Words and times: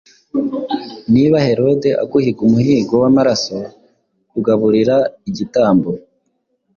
Niba 1.13 1.37
Herode 1.47 1.89
aguhiga 2.03 2.41
umuhigo 2.47 2.93
w'amaraso 3.03 3.57
Kugaburira 4.31 4.95
igitambo, 5.29 5.89